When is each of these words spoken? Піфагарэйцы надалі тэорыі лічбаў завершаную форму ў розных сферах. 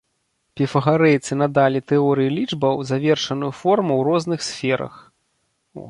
Піфагарэйцы 0.59 1.33
надалі 1.41 1.83
тэорыі 1.91 2.33
лічбаў 2.39 2.75
завершаную 2.93 3.53
форму 3.61 3.93
ў 3.99 4.13
розных 4.13 4.39
сферах. 4.49 4.93